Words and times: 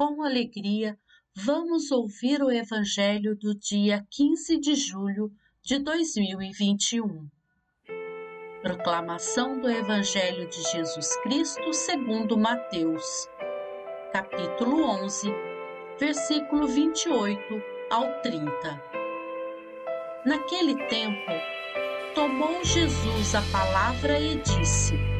com 0.00 0.22
alegria, 0.22 0.98
vamos 1.36 1.90
ouvir 1.90 2.42
o 2.42 2.50
Evangelho 2.50 3.36
do 3.36 3.54
dia 3.54 4.02
15 4.10 4.58
de 4.58 4.74
julho 4.74 5.30
de 5.62 5.78
2021. 5.78 7.28
Proclamação 8.62 9.60
do 9.60 9.68
Evangelho 9.68 10.48
de 10.48 10.62
Jesus 10.72 11.14
Cristo 11.16 11.74
segundo 11.74 12.38
Mateus, 12.38 13.28
capítulo 14.10 14.82
11, 15.04 15.28
versículo 15.98 16.66
28 16.66 17.62
ao 17.90 18.22
30. 18.22 18.50
Naquele 20.24 20.76
tempo, 20.86 21.30
tomou 22.14 22.64
Jesus 22.64 23.34
a 23.34 23.42
palavra 23.52 24.18
e 24.18 24.40
disse: 24.40 25.19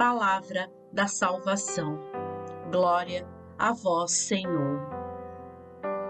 palavra 0.00 0.72
da 0.90 1.06
salvação. 1.06 1.98
Glória 2.72 3.28
a 3.58 3.74
vós, 3.74 4.12
Senhor. 4.12 4.80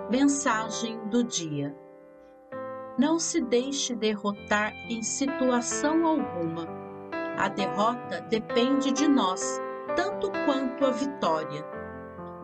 Mensagem 0.09 0.97
do 1.09 1.25
dia. 1.25 1.77
Não 2.97 3.19
se 3.19 3.41
deixe 3.41 3.97
derrotar 3.97 4.73
em 4.89 5.03
situação 5.03 6.07
alguma. 6.07 6.69
A 7.37 7.49
derrota 7.49 8.21
depende 8.31 8.93
de 8.93 9.09
nós, 9.09 9.61
tanto 9.97 10.31
quanto 10.47 10.87
a 10.87 10.91
vitória. 10.93 11.67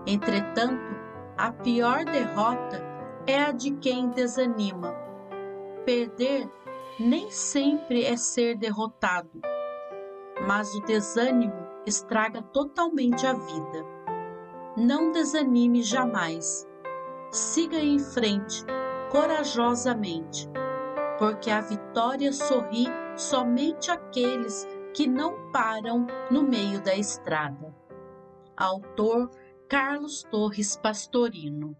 Entretanto, 0.04 0.96
a 1.38 1.52
pior 1.52 2.04
derrota 2.06 2.82
é 3.24 3.40
a 3.40 3.52
de 3.52 3.70
quem 3.70 4.08
desanima. 4.08 4.92
Perder 5.84 6.50
nem 6.98 7.30
sempre 7.30 8.04
é 8.04 8.16
ser 8.16 8.56
derrotado 8.56 9.40
mas 10.46 10.74
o 10.74 10.80
desânimo 10.80 11.66
estraga 11.86 12.42
totalmente 12.42 13.26
a 13.26 13.32
vida. 13.32 13.84
Não 14.76 15.12
desanime 15.12 15.82
jamais. 15.82 16.66
Siga 17.30 17.78
em 17.78 17.98
frente, 17.98 18.64
corajosamente, 19.10 20.48
porque 21.18 21.50
a 21.50 21.60
vitória 21.60 22.32
sorri 22.32 22.86
somente 23.16 23.90
àqueles 23.90 24.66
que 24.94 25.06
não 25.06 25.50
param 25.50 26.06
no 26.30 26.42
meio 26.42 26.80
da 26.82 26.94
estrada. 26.94 27.74
Autor 28.56 29.30
Carlos 29.68 30.22
Torres 30.22 30.76
Pastorino 30.76 31.76